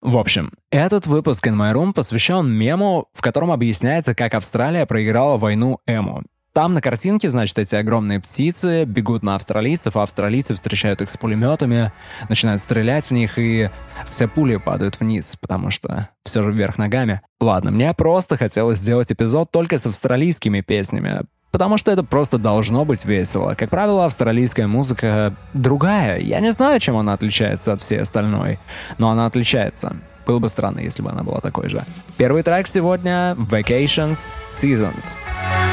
В 0.00 0.16
общем, 0.16 0.52
этот 0.70 1.06
выпуск 1.06 1.46
In 1.46 1.56
My 1.56 1.74
Room 1.74 1.92
посвящен 1.92 2.48
мему, 2.48 3.08
в 3.14 3.20
котором 3.20 3.50
объясняется, 3.50 4.14
как 4.14 4.34
Австралия 4.34 4.86
проиграла 4.86 5.38
войну 5.38 5.80
Эму. 5.86 6.22
Там 6.52 6.74
на 6.74 6.80
картинке, 6.80 7.28
значит, 7.28 7.58
эти 7.58 7.74
огромные 7.74 8.20
птицы 8.20 8.84
бегут 8.84 9.22
на 9.22 9.34
австралийцев, 9.34 9.96
а 9.96 10.02
австралийцы 10.02 10.54
встречают 10.54 11.00
их 11.00 11.10
с 11.10 11.16
пулеметами, 11.16 11.92
начинают 12.28 12.60
стрелять 12.60 13.04
в 13.06 13.10
них, 13.12 13.38
и 13.38 13.70
все 14.08 14.26
пули 14.26 14.56
падают 14.56 14.98
вниз, 14.98 15.36
потому 15.40 15.70
что 15.70 16.08
все 16.24 16.42
же 16.42 16.50
вверх 16.50 16.78
ногами. 16.78 17.20
Ладно, 17.40 17.70
мне 17.70 17.92
просто 17.94 18.36
хотелось 18.36 18.78
сделать 18.78 19.12
эпизод 19.12 19.52
только 19.52 19.78
с 19.78 19.86
австралийскими 19.86 20.60
песнями, 20.60 21.22
потому 21.50 21.76
что 21.76 21.90
это 21.90 22.02
просто 22.02 22.38
должно 22.38 22.84
быть 22.84 23.04
весело. 23.04 23.54
Как 23.54 23.70
правило, 23.70 24.04
австралийская 24.04 24.66
музыка 24.66 25.34
другая. 25.54 26.18
Я 26.18 26.40
не 26.40 26.52
знаю, 26.52 26.80
чем 26.80 26.96
она 26.96 27.12
отличается 27.12 27.72
от 27.72 27.82
всей 27.82 28.00
остальной, 28.00 28.58
но 28.98 29.10
она 29.10 29.26
отличается. 29.26 29.96
Было 30.26 30.38
бы 30.40 30.48
странно, 30.48 30.80
если 30.80 31.02
бы 31.02 31.10
она 31.10 31.22
была 31.22 31.40
такой 31.40 31.68
же. 31.70 31.82
Первый 32.18 32.42
трек 32.42 32.68
сегодня— 32.68 33.34
Vacations 33.38 34.32
Seasons. 34.50 35.16
Standing 35.36 35.67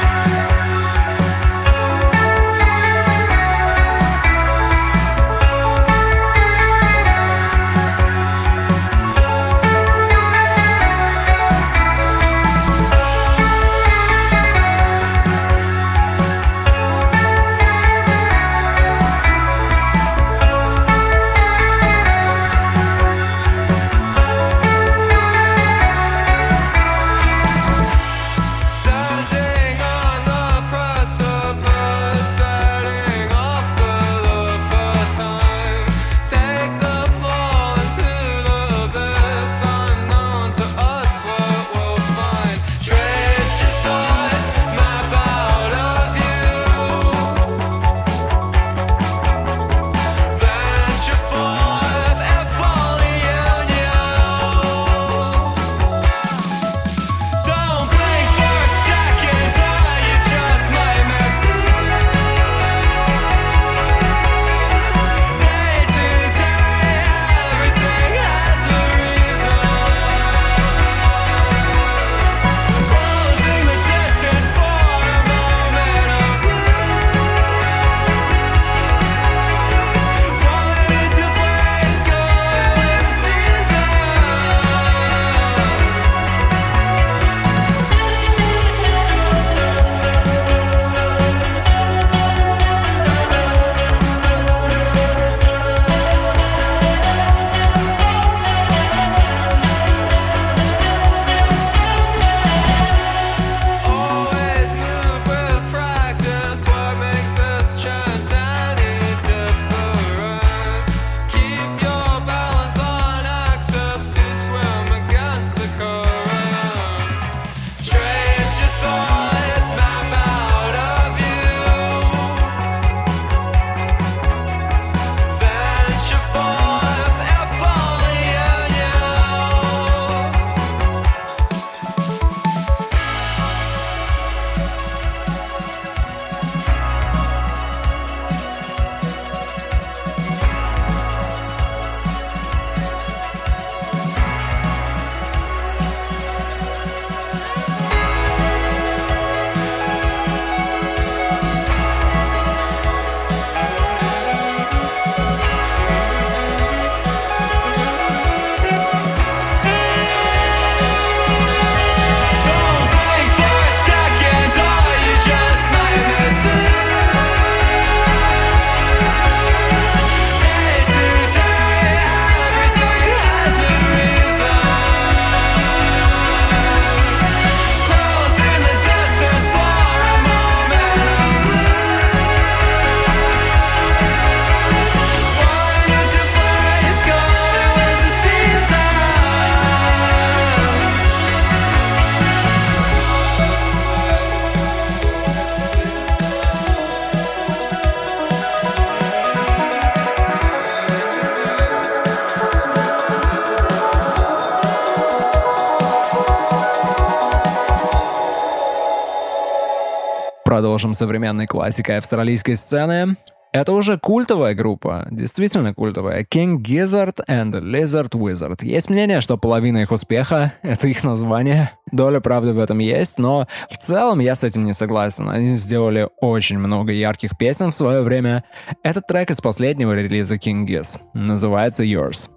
современной 210.96 211.46
классикой 211.46 211.98
австралийской 211.98 212.56
сцены. 212.56 213.14
Это 213.52 213.72
уже 213.72 213.98
культовая 213.98 214.54
группа, 214.54 215.08
действительно 215.10 215.72
культовая. 215.72 216.24
King 216.24 216.58
Gizzard 216.58 217.24
and 217.26 217.52
Lizard 217.52 218.10
Wizard. 218.10 218.58
Есть 218.60 218.90
мнение, 218.90 219.22
что 219.22 219.38
половина 219.38 219.78
их 219.78 219.92
успеха— 219.92 220.52
это 220.62 220.88
их 220.88 221.02
название. 221.04 221.70
Доля 221.90 222.20
правды 222.20 222.52
в 222.52 222.58
этом 222.58 222.80
есть, 222.80 223.18
но 223.18 223.48
в 223.70 223.78
целом 223.78 224.18
я 224.18 224.34
с 224.34 224.44
этим 224.44 224.64
не 224.64 224.74
согласен. 224.74 225.30
Они 225.30 225.54
сделали 225.54 226.06
очень 226.20 226.58
много 226.58 226.92
ярких 226.92 227.38
песен 227.38 227.70
в 227.70 227.74
свое 227.74 228.02
время. 228.02 228.44
Этот 228.82 229.06
трек 229.06 229.30
из 229.30 229.40
последнего 229.40 229.94
релиза 229.94 230.34
King 230.36 230.66
Giz. 230.66 230.98
Называется 231.14 231.82
Yours. 231.82 232.28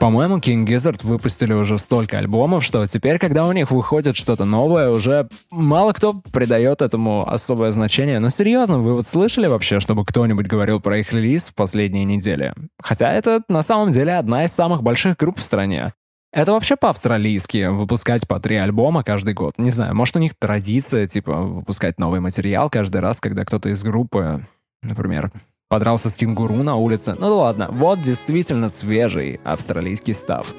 По-моему, 0.00 0.38
King 0.38 0.64
Gizzard 0.64 1.00
выпустили 1.02 1.52
уже 1.52 1.76
столько 1.76 2.16
альбомов, 2.16 2.64
что 2.64 2.86
теперь, 2.86 3.18
когда 3.18 3.44
у 3.44 3.52
них 3.52 3.70
выходит 3.70 4.16
что-то 4.16 4.46
новое, 4.46 4.88
уже 4.88 5.28
мало 5.50 5.92
кто 5.92 6.14
придает 6.32 6.80
этому 6.80 7.30
особое 7.30 7.70
значение. 7.70 8.18
Но 8.18 8.30
серьезно, 8.30 8.78
вы 8.78 8.94
вот 8.94 9.06
слышали 9.06 9.46
вообще, 9.46 9.78
чтобы 9.78 10.06
кто-нибудь 10.06 10.46
говорил 10.46 10.80
про 10.80 11.00
их 11.00 11.12
релиз 11.12 11.48
в 11.48 11.54
последние 11.54 12.06
недели? 12.06 12.54
Хотя 12.82 13.12
это 13.12 13.42
на 13.48 13.60
самом 13.60 13.92
деле 13.92 14.14
одна 14.14 14.44
из 14.44 14.52
самых 14.52 14.82
больших 14.82 15.18
групп 15.18 15.38
в 15.38 15.42
стране. 15.42 15.92
Это 16.32 16.52
вообще 16.52 16.76
по-австралийски, 16.76 17.66
выпускать 17.66 18.26
по 18.26 18.40
три 18.40 18.56
альбома 18.56 19.04
каждый 19.04 19.34
год. 19.34 19.58
Не 19.58 19.70
знаю, 19.70 19.94
может, 19.94 20.16
у 20.16 20.18
них 20.18 20.32
традиция, 20.34 21.08
типа, 21.08 21.42
выпускать 21.42 21.98
новый 21.98 22.20
материал 22.20 22.70
каждый 22.70 23.02
раз, 23.02 23.20
когда 23.20 23.44
кто-то 23.44 23.68
из 23.68 23.82
группы, 23.82 24.40
например, 24.82 25.30
подрался 25.70 26.10
с 26.10 26.14
кенгуру 26.14 26.54
на 26.64 26.74
улице. 26.74 27.14
Ну 27.16 27.36
ладно, 27.36 27.68
вот 27.70 28.00
действительно 28.00 28.68
свежий 28.70 29.38
австралийский 29.44 30.14
став. 30.14 30.52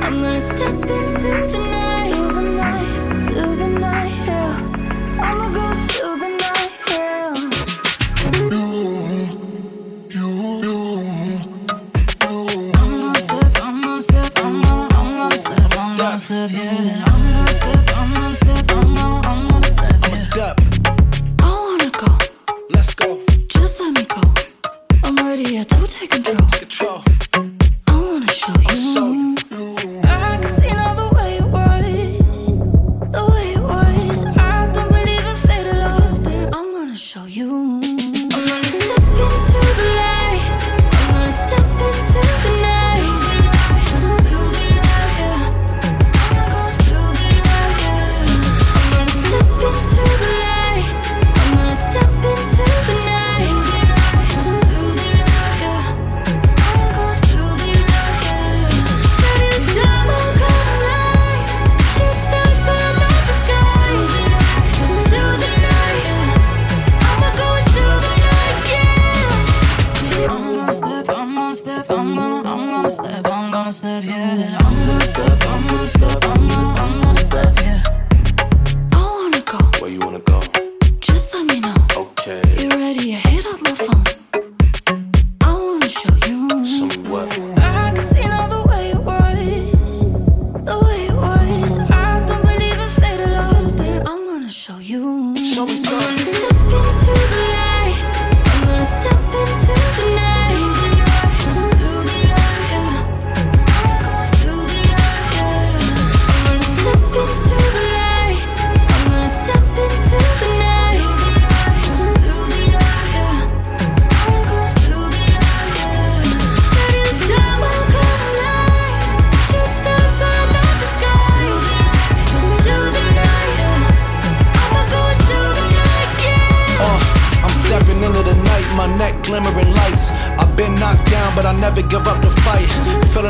I'm 0.00 0.22
gonna 0.22 0.40
step 0.40 0.72
into 0.72 1.52
the 1.52 1.58
light. 1.58 1.77
Gonna 16.08 16.18
step, 16.18 16.50
yeah. 16.50 17.04
I'm 17.06 17.32
gonna 17.32 17.54
step, 17.54 17.96
I'm 17.96 18.14
gonna 18.14 18.34
step, 18.34 18.70
I'm 18.70 18.94
gonna, 18.94 19.28
I'm 19.28 19.48
gonna 19.50 19.66
step, 19.66 19.96
yeah. 20.02 20.14
Step, 20.14 20.60
I 21.40 21.50
wanna 21.50 21.90
go, 21.90 22.18
let's 22.70 22.94
go. 22.94 23.20
just 23.48 23.80
let 23.80 23.92
me 23.92 24.04
go. 24.04 24.22
I'm 25.02 25.16
ready 25.16 25.54
yeah, 25.54 25.64
to 25.64 25.86
take 25.86 26.10
control. 26.10 26.48
Control. 26.48 27.17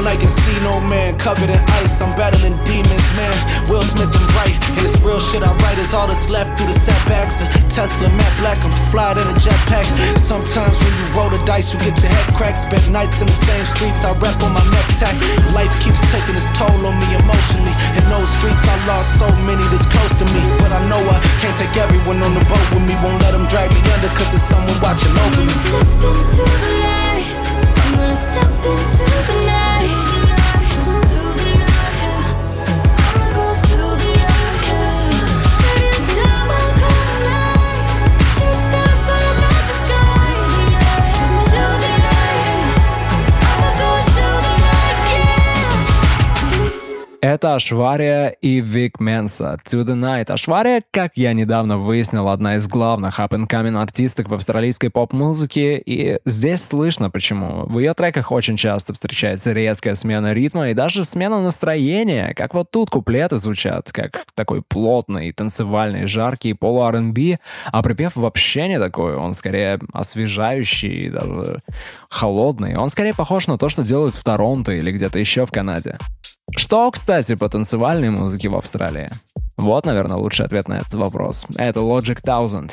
Feeling 0.09 0.25
like 0.25 0.25
Encino 0.25 0.73
Man, 0.89 1.19
covered 1.19 1.51
in 1.51 1.61
ice. 1.85 2.01
I'm 2.01 2.17
battling 2.17 2.57
demons, 2.65 3.09
man. 3.13 3.37
Will 3.69 3.85
Smith 3.85 4.09
and 4.09 4.29
Bright, 4.33 4.57
and 4.73 4.81
this 4.81 4.97
real 5.05 5.21
shit 5.21 5.43
I 5.45 5.53
write 5.61 5.77
is 5.77 5.93
all 5.93 6.07
that's 6.07 6.31
left 6.31 6.57
through 6.57 6.73
the 6.73 6.79
setbacks. 6.79 7.45
Tesla, 7.69 8.09
matte 8.17 8.37
black, 8.41 8.57
I'm 8.65 8.73
fly 8.89 9.13
in 9.13 9.29
a 9.29 9.37
jetpack. 9.37 9.85
Sometimes 10.17 10.81
when 10.81 10.93
you 10.97 11.07
roll 11.13 11.29
the 11.29 11.37
dice, 11.45 11.75
you 11.75 11.79
get 11.85 12.01
your 12.01 12.09
head 12.09 12.25
cracked. 12.35 12.61
Spent 12.61 12.89
nights 12.89 13.21
in 13.21 13.29
the 13.29 13.37
same 13.37 13.65
streets, 13.67 14.05
I 14.05 14.17
rep 14.17 14.41
on 14.41 14.57
my 14.57 14.65
necktie. 14.73 15.13
Life 15.53 15.73
keeps 15.85 16.01
taking 16.09 16.37
its 16.41 16.49
toll 16.57 16.73
on 16.73 16.97
me 16.97 17.09
emotionally. 17.21 17.75
In 18.01 18.05
those 18.09 18.33
streets, 18.33 18.65
I 18.65 18.77
lost 18.89 19.21
so 19.21 19.29
many 19.45 19.65
that's 19.69 19.85
close 19.93 20.17
to 20.17 20.25
me. 20.33 20.41
But 20.65 20.73
I 20.73 20.81
know 20.89 21.01
I 21.05 21.21
can't 21.45 21.57
take 21.57 21.77
everyone 21.77 22.25
on 22.25 22.33
the 22.33 22.45
boat 22.49 22.65
with 22.73 22.85
me. 22.89 22.97
Won't 23.05 23.21
let 23.21 23.37
them 23.37 23.45
drag 23.53 23.69
me 23.77 23.81
under, 23.93 24.09
cause 24.17 24.33
there's 24.33 24.47
someone 24.47 24.79
watching 24.81 25.13
over 25.13 25.37
I'm 25.37 25.45
me. 25.45 25.53
gonna 25.53 25.69
step 25.69 26.01
into 26.01 26.43
the 26.49 26.71
light. 26.81 27.29
I'm 27.77 27.93
gonna 28.01 28.17
step 28.17 28.53
into 28.65 29.05
the 29.05 29.37
night. 29.45 29.68
Это 47.21 47.57
Ашвария 47.57 48.29
и 48.29 48.61
Вик 48.61 49.01
Менса. 49.01 49.59
To 49.65 49.85
the 49.85 49.97
Night. 49.97 50.31
Ашвария, 50.31 50.85
как 50.93 51.17
я 51.17 51.33
недавно 51.33 51.77
выяснил, 51.77 52.29
одна 52.29 52.55
из 52.55 52.69
главных 52.69 53.19
up-and-coming 53.19 53.77
артисток 53.77 54.29
в 54.29 54.35
австралийской 54.35 54.89
поп-музыке, 54.89 55.79
и 55.79 56.21
здесь 56.25 56.65
слышно 56.65 57.11
почему. 57.11 57.67
В 57.67 57.81
ее 57.81 57.95
треках 57.95 58.31
очень 58.31 58.57
часто 58.57 58.95
встречается 58.95 59.53
резкая 59.53 59.97
смена 59.97 60.33
ритма 60.33 60.71
и 60.71 60.75
даже 60.75 61.05
смена 61.05 61.43
настроения, 61.43 62.35
как 62.35 62.55
вот 62.55 62.71
тут 62.71 62.89
куплеты 62.89 63.37
звучат, 63.37 63.91
как 63.91 64.25
такой 64.37 64.63
плотный, 64.63 65.33
танцевальный, 65.33 66.07
жаркий 66.07 66.55
полу-R&B, 66.55 67.39
а 67.67 67.83
припев 67.83 68.15
вообще 68.15 68.69
не 68.69 68.79
такой, 68.79 69.17
он 69.17 69.35
скорее 69.35 69.81
освежающий 69.93 71.11
даже 71.11 71.63
холодный. 72.09 72.77
Он 72.77 72.91
скорее 72.91 73.13
похож 73.13 73.49
на 73.49 73.59
то, 73.59 73.69
что 73.69 73.83
делают 73.83 74.15
в 74.15 74.23
Торонто 74.23 74.71
или 74.71 74.93
где-то 74.93 75.19
еще 75.19 75.47
в 75.47 75.51
Канаде. 75.51 75.99
Что, 76.57 76.91
кстати, 76.91 77.35
по 77.35 77.49
танцевальной 77.49 78.11
музыке 78.11 78.49
в 78.49 78.57
Австралии? 78.57 79.11
Вот, 79.57 79.85
наверное, 79.87 80.17
лучший 80.17 80.47
ответ 80.47 80.69
на 80.69 80.79
этот 80.79 80.95
вопрос. 80.95 81.47
Это 81.57 81.81
Logic 81.81 82.19
1000. 82.23 82.71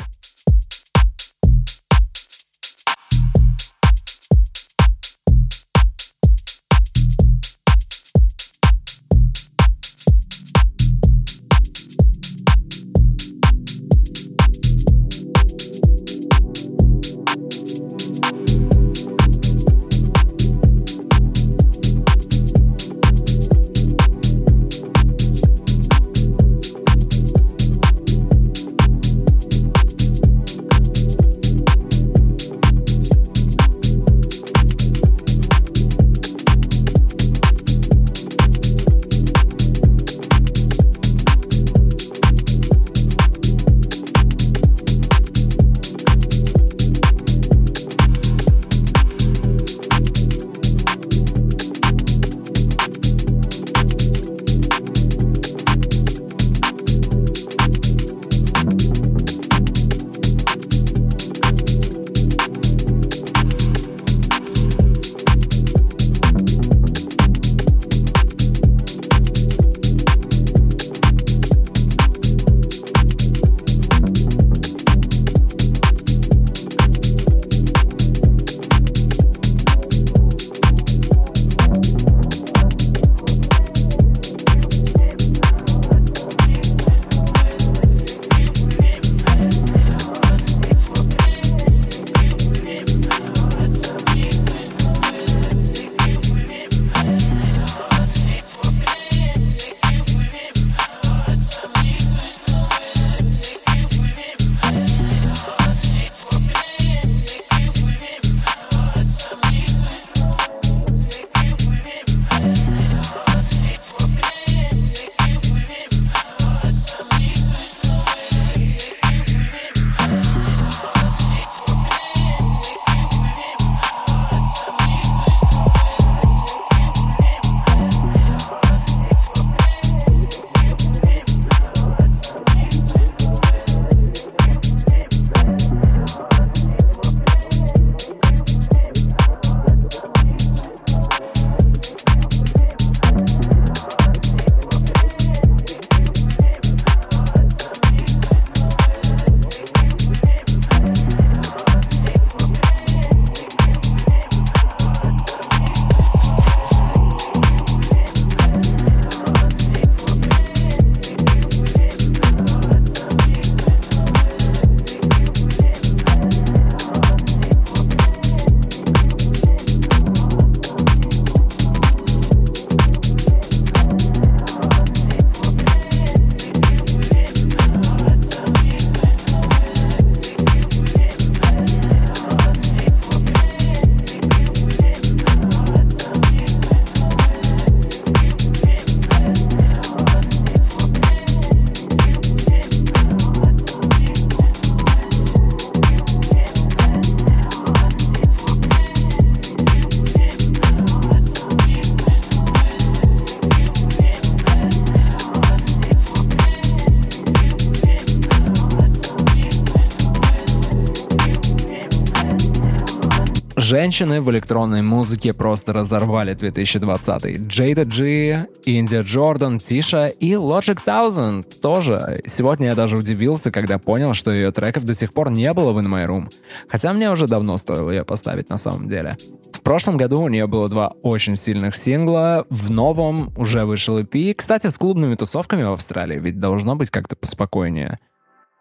Женщины 213.95 214.19
в 214.19 214.29
электронной 214.29 214.81
музыке 214.81 215.33
просто 215.33 215.71
разорвали 215.71 216.33
2020. 216.33 217.47
Джейда 217.47 217.83
Джи, 217.83 218.45
Индия 218.65 219.03
Джордан, 219.03 219.57
Тиша 219.57 220.07
и 220.07 220.33
Logic 220.33 220.77
1000 220.85 221.61
тоже. 221.61 222.21
Сегодня 222.27 222.67
я 222.67 222.75
даже 222.75 222.97
удивился, 222.97 223.51
когда 223.51 223.77
понял, 223.77 224.13
что 224.13 224.33
ее 224.33 224.51
треков 224.51 224.83
до 224.83 224.93
сих 224.93 225.13
пор 225.13 225.31
не 225.31 225.53
было 225.53 225.71
в 225.71 225.77
In 225.77 225.87
My 225.87 226.05
Room. 226.05 226.29
Хотя 226.67 226.91
мне 226.91 227.09
уже 227.09 227.25
давно 227.25 227.55
стоило 227.55 227.89
ее 227.89 228.03
поставить 228.03 228.49
на 228.49 228.57
самом 228.57 228.89
деле. 228.89 229.15
В 229.53 229.61
прошлом 229.61 229.95
году 229.95 230.19
у 230.19 230.27
нее 230.27 230.45
было 230.45 230.67
два 230.67 230.89
очень 231.01 231.37
сильных 231.37 231.77
сингла. 231.77 232.45
В 232.49 232.69
новом 232.69 233.33
уже 233.37 233.63
вышел 233.63 233.97
EP. 233.97 234.33
Кстати, 234.33 234.67
с 234.67 234.77
клубными 234.77 235.15
тусовками 235.15 235.63
в 235.63 235.71
Австралии 235.71 236.19
ведь 236.19 236.37
должно 236.37 236.75
быть 236.75 236.89
как-то 236.89 237.15
поспокойнее 237.15 237.99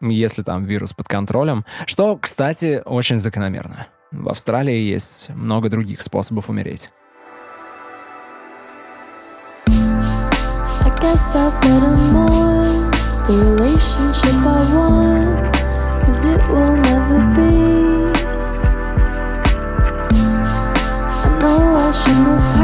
если 0.00 0.42
там 0.42 0.64
вирус 0.64 0.92
под 0.92 1.08
контролем, 1.08 1.64
что, 1.86 2.18
кстати, 2.18 2.82
очень 2.84 3.20
закономерно. 3.20 3.86
В 4.14 4.28
Австралии 4.28 4.78
есть 4.78 5.28
много 5.30 5.68
других 5.68 6.00
способов 6.00 6.48
умереть. 6.48 6.90
Guess 11.00 11.36
I 11.36 11.50
better 11.60 11.96
mourn 12.14 12.90
the 13.26 13.34
relationship 13.36 14.40
I 14.46 14.64
want, 14.72 15.52
cause 16.00 16.24
it 16.24 16.40
will 16.48 16.76
never 16.76 17.20
be. 17.34 17.52
I 21.22 21.38
know 21.40 21.76
I 21.76 21.90
should 21.92 22.16
move 22.24 22.42
past 22.54 22.63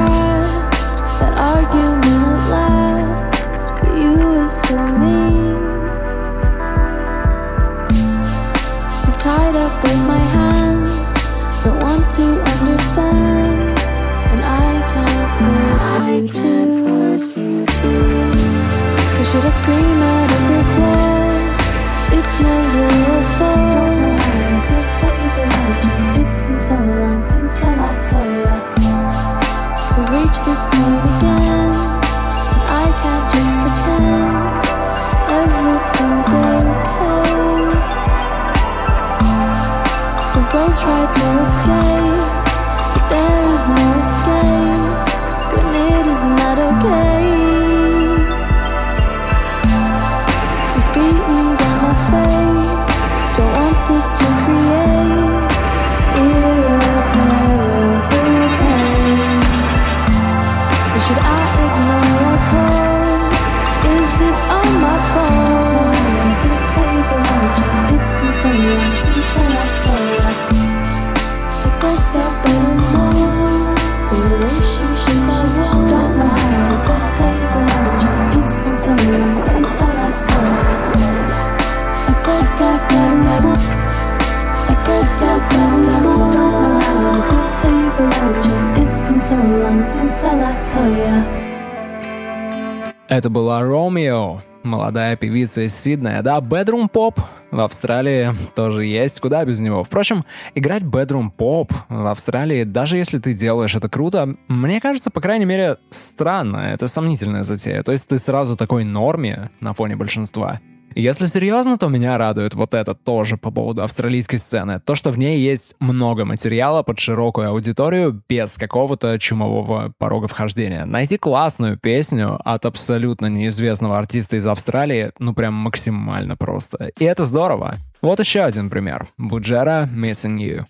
Это 93.09 93.31
была 93.31 93.62
Ромео, 93.62 94.40
молодая 94.64 95.14
певица 95.14 95.62
из 95.62 95.77
Сиднея. 95.77 96.23
Да, 96.23 96.40
Bedroom 96.40 96.90
Pop 96.90 97.21
в 97.53 97.61
Австралии 97.61 98.33
тоже 98.57 98.87
есть, 98.87 99.21
куда 99.21 99.45
без 99.45 99.61
него. 99.61 99.85
Впрочем, 99.85 100.25
играть 100.57 100.83
Bedroom 100.83 101.29
Pop 101.37 101.71
в 101.88 102.07
Австралии, 102.09 102.64
даже 102.64 102.97
если 102.97 103.21
ты 103.21 103.33
делаешь 103.33 103.77
это 103.77 103.88
круто, 103.88 104.35
мне 104.49 104.81
кажется, 104.81 105.12
по 105.12 105.21
крайней 105.21 105.45
мере, 105.45 105.77
странно. 105.90 106.73
Это 106.73 106.88
сомнительная 106.88 107.45
затея. 107.45 107.85
То 107.85 107.93
есть 107.93 108.09
ты 108.09 108.19
сразу 108.19 108.57
такой 108.57 108.83
норме 108.83 109.51
на 109.61 109.75
фоне 109.75 109.95
большинства. 109.95 110.61
Если 110.94 111.26
серьезно, 111.26 111.79
то 111.79 111.88
меня 111.88 112.18
радует 112.18 112.55
вот 112.55 112.74
это 112.74 112.94
тоже 112.94 113.37
по 113.37 113.50
поводу 113.50 113.83
австралийской 113.83 114.38
сцены. 114.38 114.81
То, 114.81 114.94
что 114.94 115.11
в 115.11 115.18
ней 115.18 115.40
есть 115.40 115.76
много 115.79 116.24
материала 116.24 116.83
под 116.83 116.98
широкую 116.98 117.48
аудиторию 117.48 118.22
без 118.29 118.57
какого-то 118.57 119.18
чумового 119.18 119.92
порога 119.98 120.26
вхождения. 120.26 120.85
Найти 120.85 121.16
классную 121.16 121.79
песню 121.79 122.40
от 122.44 122.66
абсолютно 122.66 123.26
неизвестного 123.26 123.98
артиста 123.98 124.37
из 124.37 124.46
Австралии, 124.46 125.12
ну 125.18 125.33
прям 125.33 125.55
максимально 125.55 126.37
просто. 126.37 126.90
И 126.98 127.05
это 127.05 127.24
здорово. 127.24 127.76
Вот 128.03 128.18
еще 128.18 128.40
один 128.40 128.68
пример. 128.68 129.07
Буджера 129.16 129.88
Missing 129.94 130.38
You. 130.38 130.64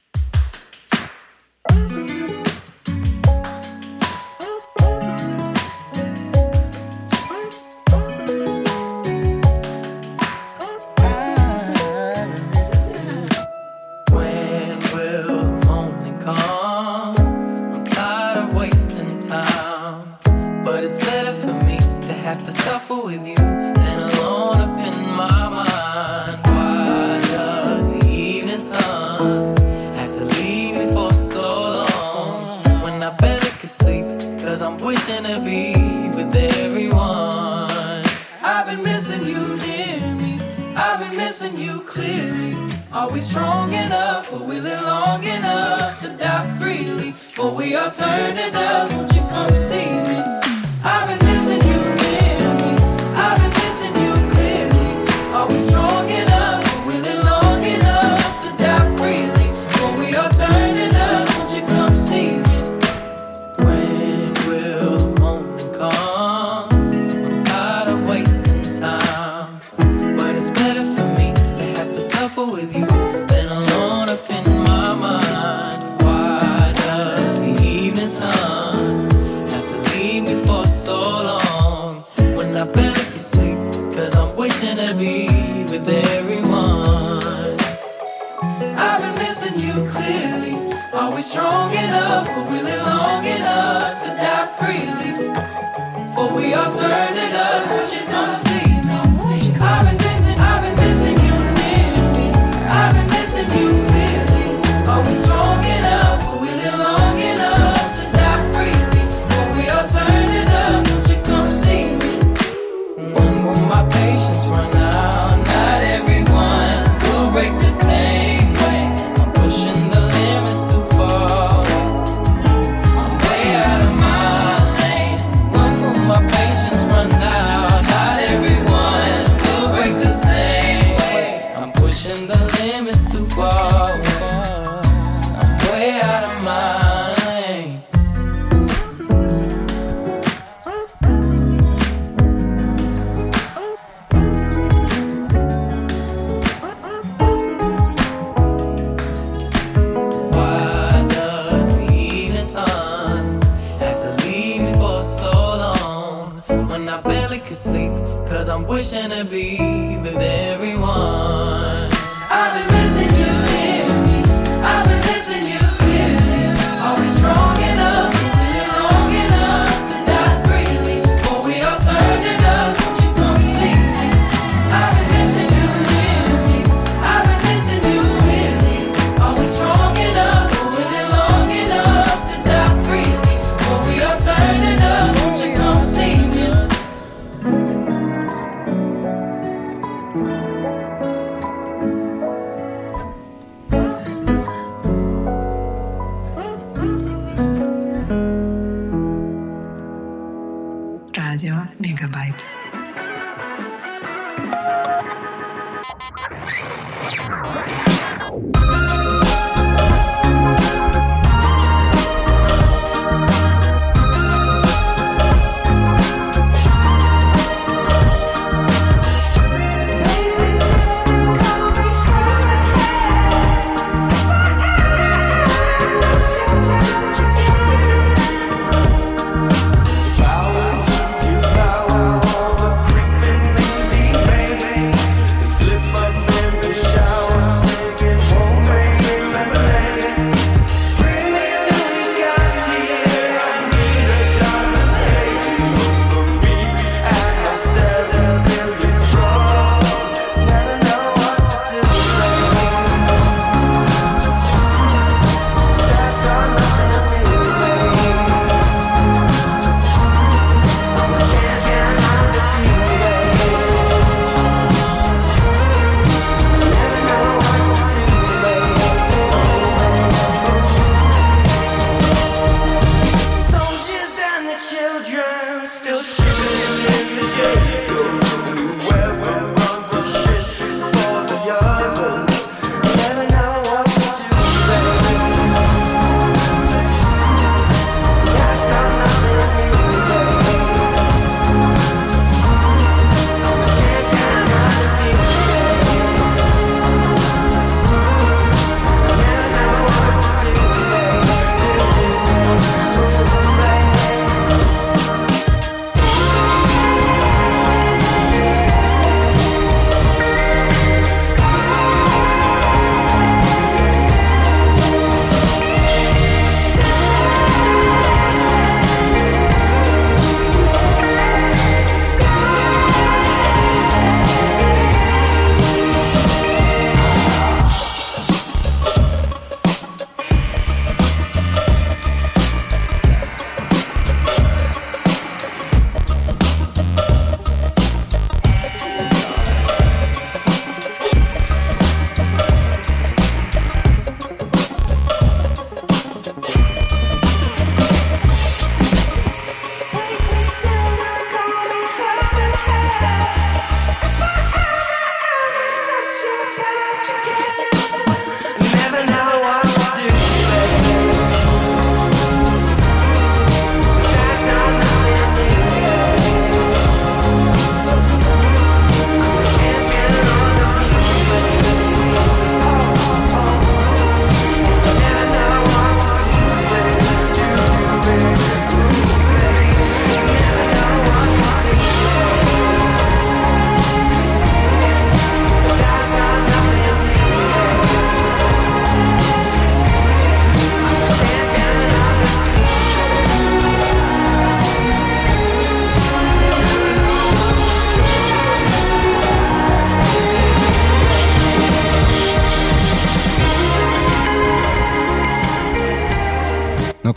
Wishing 34.91 35.23
to 35.23 35.41
be 35.45 35.73
with 36.17 36.35
everyone. 36.35 38.05
I've 38.43 38.67
been 38.67 38.83
missing 38.83 39.25
you 39.25 39.57
near 39.59 40.15
me. 40.17 40.41
I've 40.75 40.99
been 40.99 41.17
missing 41.17 41.57
you 41.57 41.83
clearly. 41.83 42.57
Are 42.93 43.09
we 43.09 43.21
strong 43.21 43.73
enough 43.73 44.33
or 44.33 44.41
will 44.41 44.67
it 44.67 44.83
long 44.83 45.23
enough 45.23 46.01
to 46.01 46.09
die 46.17 46.59
freely? 46.59 47.13
For 47.13 47.53
we 47.53 47.77
are 47.77 47.93
turning 47.93 48.53
dust, 48.53 48.97
won't 48.97 49.15
you 49.15 49.21
come 49.21 49.55
see 49.55 49.90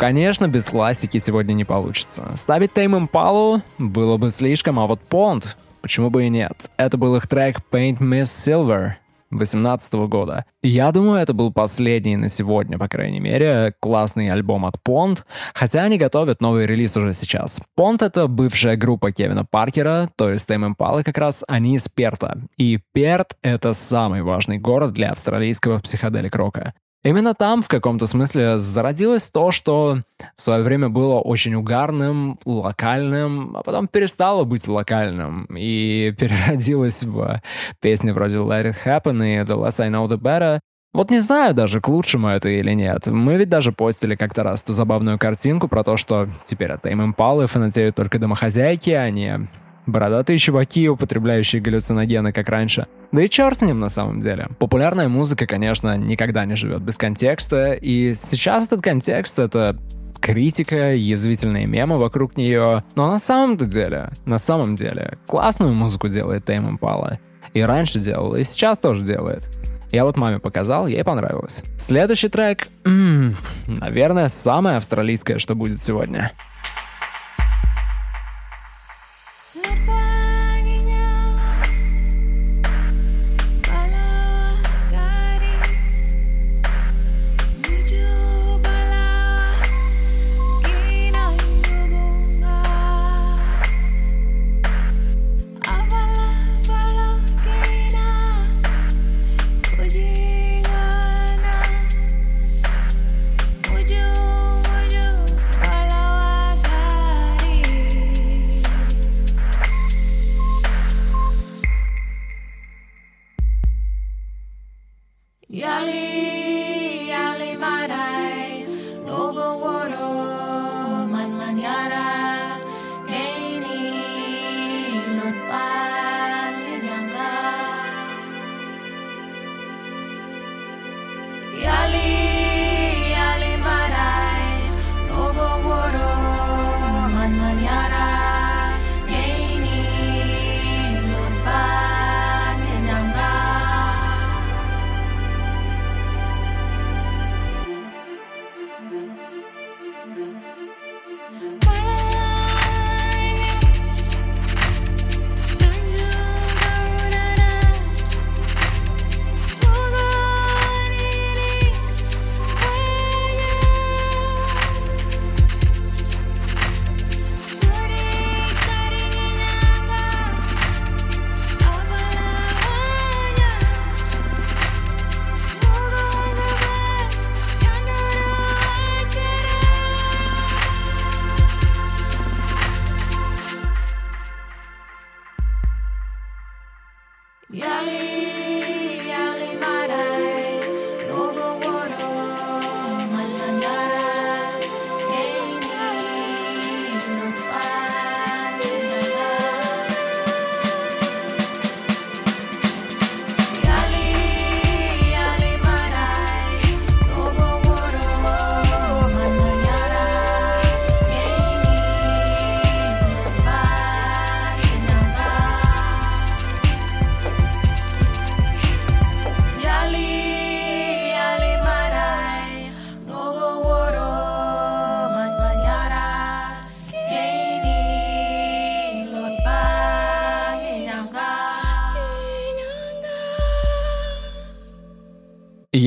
конечно, 0.03 0.49
без 0.49 0.65
классики 0.65 1.17
сегодня 1.17 1.53
не 1.53 1.63
получится. 1.63 2.33
Ставить 2.35 2.73
Тейм 2.73 2.97
Импалу 2.97 3.61
было 3.77 4.17
бы 4.17 4.31
слишком, 4.31 4.77
а 4.77 4.85
вот 4.85 4.99
Понт, 4.99 5.55
почему 5.81 6.09
бы 6.09 6.25
и 6.25 6.29
нет? 6.29 6.51
Это 6.75 6.97
был 6.97 7.15
их 7.15 7.25
трек 7.25 7.59
Paint 7.71 7.99
Miss 7.99 8.23
Silver 8.23 8.95
2018 9.31 9.93
года. 10.09 10.43
Я 10.61 10.91
думаю, 10.91 11.21
это 11.21 11.33
был 11.33 11.53
последний 11.53 12.17
на 12.17 12.27
сегодня, 12.27 12.77
по 12.77 12.89
крайней 12.89 13.21
мере, 13.21 13.75
классный 13.79 14.29
альбом 14.29 14.65
от 14.65 14.75
Понт, 14.83 15.25
хотя 15.53 15.83
они 15.83 15.97
готовят 15.97 16.41
новый 16.41 16.65
релиз 16.65 16.97
уже 16.97 17.13
сейчас. 17.13 17.61
Понт— 17.73 18.01
это 18.01 18.27
бывшая 18.27 18.75
группа 18.75 19.13
Кевина 19.13 19.45
Паркера, 19.45 20.09
то 20.17 20.29
есть 20.29 20.49
Tame 20.49 20.75
Impala 20.75 21.03
как 21.03 21.17
раз, 21.17 21.45
они 21.47 21.77
из 21.77 21.87
Перта. 21.87 22.39
И 22.57 22.77
Перт— 22.91 23.37
это 23.41 23.71
самый 23.71 24.21
важный 24.21 24.57
город 24.57 24.91
для 24.91 25.11
австралийского 25.11 25.79
психоделик-рока. 25.79 26.73
Именно 27.03 27.33
там, 27.33 27.61
в 27.61 27.67
каком-то 27.67 28.05
смысле, 28.07 28.59
зародилось 28.59 29.23
то, 29.23 29.51
что 29.51 29.99
в 30.37 30.41
свое 30.41 30.63
время 30.63 30.87
было 30.87 31.19
очень 31.19 31.53
угарным, 31.53 32.39
локальным, 32.45 33.57
а 33.57 33.63
потом 33.63 33.89
перестало 33.89 34.45
быть 34.45 34.67
локальным 34.69 35.45
и 35.53 36.11
переродилось 36.17 37.03
в 37.03 37.41
песни 37.81 38.11
вроде 38.11 38.37
Let 38.37 38.71
It 38.71 38.75
Happen 38.85 39.17
и 39.17 39.43
The 39.43 39.57
Less 39.57 39.83
I 39.83 39.89
Know 39.89 40.07
The 40.07 40.17
Better. 40.17 40.59
Вот 40.93 41.09
не 41.09 41.19
знаю 41.19 41.53
даже, 41.53 41.81
к 41.81 41.89
лучшему 41.89 42.29
это 42.29 42.47
или 42.47 42.71
нет. 42.71 43.07
Мы 43.07 43.35
ведь 43.35 43.49
даже 43.49 43.73
постили 43.73 44.15
как-то 44.15 44.43
раз 44.43 44.63
ту 44.63 44.71
забавную 44.71 45.17
картинку 45.17 45.67
про 45.67 45.83
то, 45.83 45.97
что 45.97 46.29
теперь 46.45 46.71
от 46.71 46.85
Tame 46.85 47.13
Impala 47.13 47.47
фанатеют 47.47 47.95
только 47.95 48.17
домохозяйки, 48.17 48.91
а 48.91 49.09
не 49.09 49.47
Бородатые 49.85 50.37
чуваки, 50.37 50.87
употребляющие 50.87 51.61
галлюциногены, 51.61 52.31
как 52.31 52.47
раньше. 52.49 52.87
Да 53.11 53.21
и 53.21 53.29
черт 53.29 53.59
с 53.59 53.61
ним 53.61 53.79
на 53.79 53.89
самом 53.89 54.21
деле. 54.21 54.47
Популярная 54.59 55.09
музыка, 55.09 55.45
конечно, 55.45 55.97
никогда 55.97 56.45
не 56.45 56.55
живет 56.55 56.81
без 56.81 56.97
контекста, 56.97 57.73
и 57.73 58.15
сейчас 58.15 58.67
этот 58.67 58.81
контекст— 58.81 59.39
это 59.39 59.77
критика, 60.21 60.95
язвительные 60.95 61.65
мемы 61.65 61.97
вокруг 61.97 62.37
нее. 62.37 62.83
Но 62.95 63.07
на 63.11 63.19
самом-то 63.19 63.65
деле, 63.65 64.09
на 64.25 64.37
самом 64.37 64.77
деле, 64.77 65.17
классную 65.27 65.73
музыку 65.73 66.07
делает 66.07 66.45
Тейм 66.45 66.63
Импала. 66.69 67.19
И 67.53 67.61
раньше 67.61 67.99
делал, 67.99 68.35
и 68.35 68.43
сейчас 68.43 68.79
тоже 68.79 69.03
делает. 69.03 69.45
Я 69.91 70.05
вот 70.05 70.17
маме 70.17 70.39
показал, 70.39 70.87
ей 70.87 71.03
понравилось. 71.03 71.61
Следующий 71.77 72.29
трек, 72.29 72.67
м, 72.83 73.35
наверное, 73.67 74.27
самое 74.27 74.77
австралийское, 74.77 75.37
что 75.37 75.53
будет 75.55 75.83
сегодня. 75.83 76.31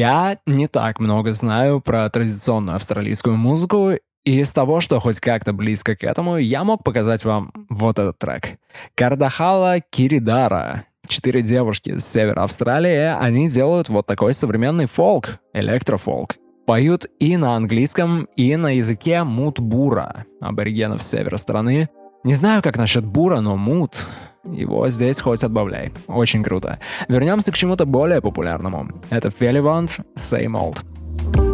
Я 0.07 0.39
не 0.47 0.69
так 0.69 1.01
много 1.01 1.33
знаю 1.33 1.81
про 1.81 2.09
традиционную 2.09 2.77
австралийскую 2.77 3.37
музыку, 3.37 3.91
и 4.25 4.39
из 4.39 4.53
того, 4.53 4.81
что 4.81 5.01
хоть 5.01 5.19
как-то 5.19 5.53
близко 5.53 5.97
к 5.97 6.05
этому, 6.05 6.37
я 6.37 6.63
мог 6.63 6.85
показать 6.85 7.25
вам 7.25 7.51
вот 7.69 7.99
этот 7.99 8.17
трек. 8.17 8.57
Кардахала 8.95 9.81
Киридара. 9.81 10.85
Четыре 11.09 11.43
девушки 11.43 11.99
с 11.99 12.07
севера 12.07 12.45
Австралии, 12.45 13.19
они 13.21 13.49
делают 13.49 13.89
вот 13.89 14.07
такой 14.07 14.33
современный 14.33 14.87
фолк, 14.87 15.41
электрофолк. 15.53 16.37
Поют 16.69 17.07
и 17.19 17.37
на 17.37 17.57
английском, 17.57 18.29
и 18.37 18.55
на 18.55 18.77
языке 18.77 19.25
мут-бура, 19.25 20.25
аборигенов 20.41 21.03
севера 21.03 21.37
страны. 21.37 21.89
Не 22.23 22.35
знаю, 22.35 22.63
как 22.63 22.77
насчет 22.77 23.05
бура, 23.05 23.41
но 23.41 23.57
мут, 23.57 24.07
его 24.53 24.89
здесь 24.91 25.21
хоть 25.21 25.45
отбавляй. 25.45 25.93
Очень 26.09 26.43
круто. 26.43 26.79
Вернемся 27.09 27.53
к 27.53 27.57
чему-то 27.57 27.87
более 27.87 28.21
популярному. 28.21 28.89
Это 29.11 29.31
Феливант 29.31 30.01
Same 30.17 30.55
Old. 30.55 31.46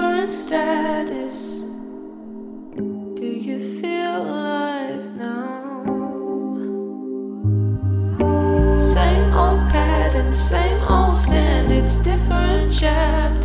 different 0.00 0.30
status. 0.30 1.60
Do 3.20 3.26
you 3.26 3.58
feel 3.80 4.22
alive 4.22 5.14
now? 5.14 5.84
Same 8.78 9.34
old 9.34 9.68
pattern, 9.70 10.32
same 10.32 10.82
old 10.88 11.14
standards, 11.14 11.96
different 11.98 12.72
chapter. 12.72 13.39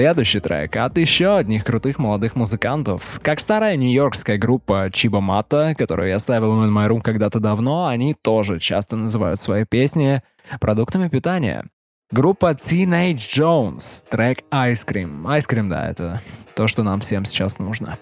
следующий 0.00 0.40
трек 0.40 0.76
а 0.76 0.86
от 0.86 0.96
еще 0.96 1.36
одних 1.36 1.62
крутых 1.62 1.98
молодых 1.98 2.34
музыкантов. 2.34 3.20
Как 3.22 3.38
старая 3.38 3.76
нью-йоркская 3.76 4.38
группа 4.38 4.88
Чиба 4.90 5.20
Мата, 5.20 5.74
которую 5.76 6.08
я 6.08 6.18
ставил 6.18 6.52
в 6.52 6.64
My 6.64 6.88
Room 6.88 7.02
когда-то 7.02 7.38
давно, 7.38 7.86
они 7.86 8.14
тоже 8.14 8.58
часто 8.60 8.96
называют 8.96 9.38
свои 9.42 9.66
песни 9.66 10.22
продуктами 10.58 11.08
питания. 11.08 11.66
Группа 12.10 12.52
Teenage 12.52 13.16
Jones, 13.16 14.02
трек 14.08 14.38
Ice 14.50 14.86
Cream. 14.86 15.22
Ice 15.36 15.46
Cream, 15.46 15.68
да, 15.68 15.90
это 15.90 16.22
то, 16.56 16.66
что 16.66 16.82
нам 16.82 17.00
всем 17.00 17.26
сейчас 17.26 17.58
нужно. 17.58 17.98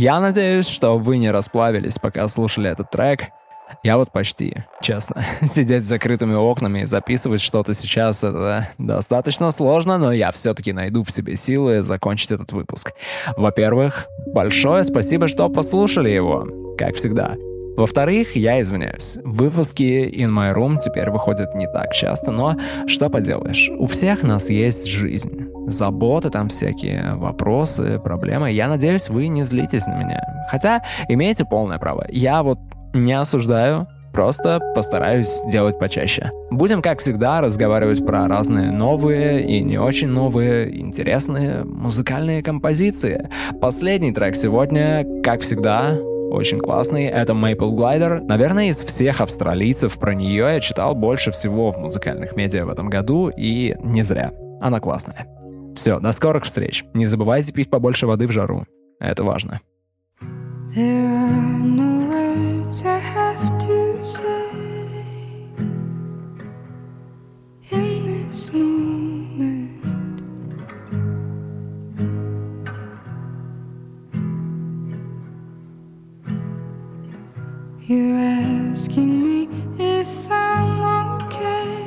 Я 0.00 0.18
надеюсь, 0.18 0.66
что 0.66 0.96
вы 0.96 1.18
не 1.18 1.30
расплавились, 1.30 1.98
пока 1.98 2.26
слушали 2.26 2.70
этот 2.70 2.88
трек. 2.88 3.24
Я 3.82 3.98
вот 3.98 4.10
почти, 4.10 4.64
честно. 4.80 5.22
Сидеть 5.42 5.84
с 5.84 5.88
закрытыми 5.88 6.32
окнами 6.32 6.80
и 6.80 6.86
записывать 6.86 7.42
что-то 7.42 7.74
сейчас— 7.74 8.16
это 8.24 8.66
достаточно 8.78 9.50
сложно, 9.50 9.98
но 9.98 10.10
я 10.10 10.30
все-таки 10.30 10.72
найду 10.72 11.04
в 11.04 11.10
себе 11.10 11.36
силы 11.36 11.82
закончить 11.82 12.30
этот 12.30 12.50
выпуск. 12.52 12.94
Во-первых, 13.36 14.06
большое 14.28 14.84
спасибо, 14.84 15.28
что 15.28 15.50
послушали 15.50 16.08
его, 16.08 16.48
как 16.78 16.94
всегда. 16.94 17.36
Во-вторых, 17.76 18.36
я 18.36 18.58
извиняюсь. 18.62 19.18
Выпуски 19.22 19.82
In 19.82 20.30
My 20.30 20.54
Room 20.54 20.78
теперь 20.82 21.10
выходят 21.10 21.54
не 21.54 21.70
так 21.70 21.92
часто, 21.92 22.30
но 22.30 22.56
что 22.86 23.10
поделаешь, 23.10 23.68
у 23.76 23.86
всех 23.86 24.22
нас 24.22 24.48
есть 24.48 24.86
жизнь. 24.86 25.49
Заботы 25.70 26.30
там 26.30 26.48
всякие, 26.48 27.14
вопросы, 27.14 27.98
проблемы. 27.98 28.52
Я 28.52 28.68
надеюсь, 28.68 29.08
вы 29.08 29.28
не 29.28 29.44
злитесь 29.44 29.86
на 29.86 29.94
меня. 29.94 30.22
Хотя 30.50 30.82
имеете 31.08 31.44
полное 31.44 31.78
право. 31.78 32.04
Я 32.08 32.42
вот 32.42 32.58
не 32.92 33.12
осуждаю, 33.12 33.86
Просто 34.12 34.58
постараюсь 34.74 35.40
делать 35.46 35.78
почаще. 35.78 36.32
Будем, 36.50 36.82
как 36.82 36.98
всегда, 36.98 37.40
разговаривать 37.40 38.04
про 38.04 38.26
разные 38.26 38.72
новые 38.72 39.46
и 39.46 39.62
не 39.62 39.78
очень 39.78 40.08
новые, 40.08 40.80
интересные 40.80 41.62
музыкальные 41.64 42.42
композиции. 42.42 43.30
Последний 43.60 44.12
трек 44.12 44.34
сегодня, 44.34 45.06
как 45.22 45.42
всегда, 45.42 45.96
очень 46.30 46.58
классный. 46.58 47.04
Это 47.04 47.34
Maple 47.34 47.70
Glider. 47.70 48.20
Наверное, 48.20 48.68
из 48.68 48.78
всех 48.78 49.20
австралийцев 49.20 49.98
про 49.98 50.14
нее 50.14 50.54
я 50.54 50.60
читал 50.60 50.94
больше 50.94 51.30
всего 51.30 51.70
в 51.70 51.78
музыкальных 51.78 52.34
медиа 52.34 52.64
в 52.64 52.70
этом 52.70 52.88
году, 52.88 53.28
и 53.28 53.76
не 53.78 54.02
зря. 54.02 54.32
Она 54.60 54.80
классная. 54.80 55.26
Все, 55.80 55.98
до 55.98 56.12
скорых 56.12 56.44
встреч. 56.44 56.84
Не 56.92 57.06
забывайте 57.06 57.54
пить 57.54 57.70
побольше 57.70 58.06
воды 58.06 58.26
в 58.26 58.32
жару. 58.32 58.66
Это 59.00 59.24
важно. 59.24 59.62
You're 77.88 78.18
asking 78.70 79.12
me 79.24 79.48
if 79.78 80.30
I'm 80.30 81.24
okay, 81.24 81.79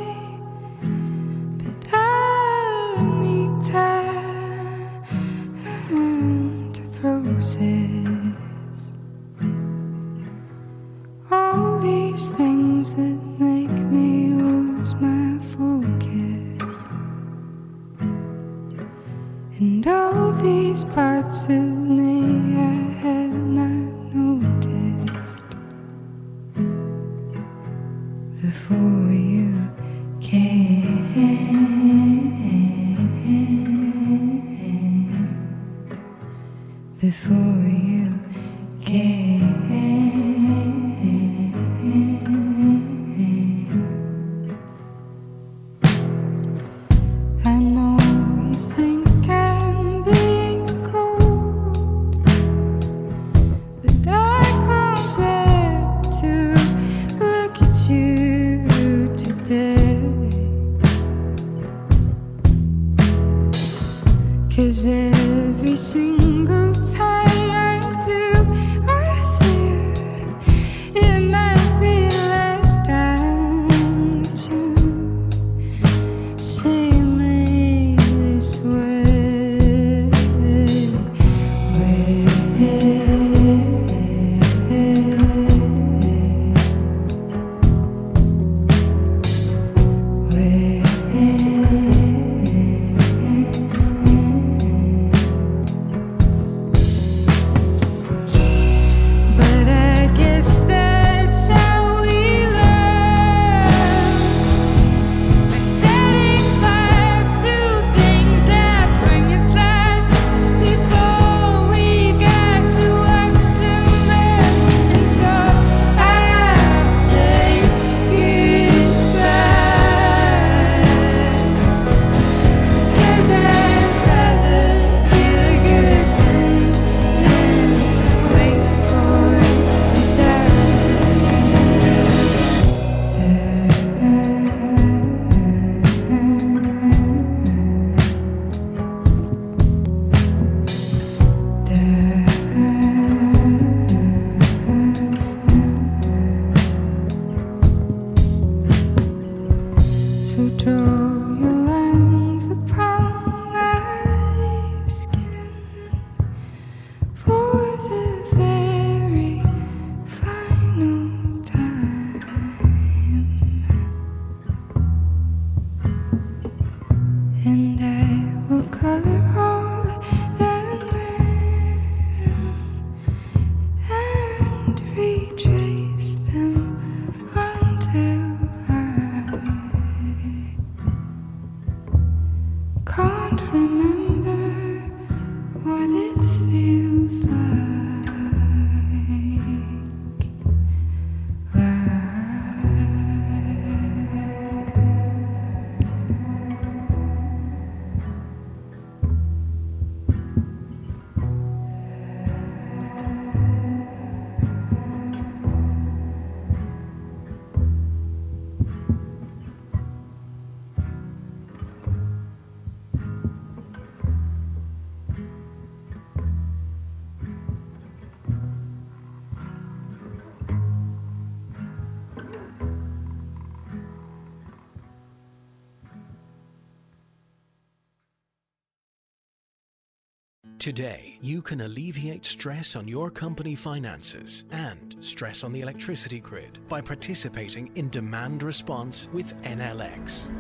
Today, 230.64 231.18
you 231.20 231.41
can 231.41 231.59
alleviate 231.59 232.24
stress 232.24 232.78
on 232.78 232.88
your 232.88 233.11
company 233.11 233.53
finances 233.53 234.45
and 234.51 234.95
stress 235.01 235.43
on 235.43 235.51
the 235.51 235.59
electricity 235.59 236.22
grid 236.22 236.57
by 236.70 236.80
participating 236.80 237.70
in 237.76 237.89
demand 237.89 238.43
response 238.43 239.09
with 239.11 239.36
NLX. 239.41 240.32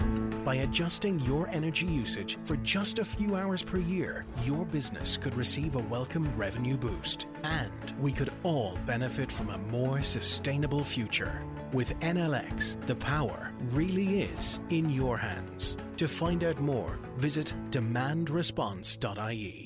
By 0.45 0.55
adjusting 0.63 1.19
your 1.19 1.49
energy 1.49 1.87
usage 1.87 2.37
for 2.45 2.55
just 2.55 2.99
a 2.99 3.03
few 3.03 3.35
hours 3.35 3.63
per 3.63 3.79
year, 3.79 4.25
your 4.45 4.63
business 4.63 5.17
could 5.17 5.35
receive 5.35 5.75
a 5.75 5.79
welcome 5.79 6.33
revenue 6.37 6.77
boost, 6.77 7.27
and 7.43 7.93
we 7.99 8.13
could 8.13 8.31
all 8.43 8.77
benefit 8.85 9.29
from 9.29 9.49
a 9.49 9.57
more 9.57 10.01
sustainable 10.01 10.85
future. 10.85 11.43
With 11.73 11.99
NLX, 11.99 12.79
the 12.87 12.95
power 12.95 13.51
really 13.71 14.21
is 14.21 14.61
in 14.69 14.89
your 14.89 15.17
hands. 15.17 15.75
To 15.97 16.07
find 16.07 16.45
out 16.45 16.61
more, 16.61 16.97
visit 17.17 17.53
demandresponse.ie. 17.71 19.62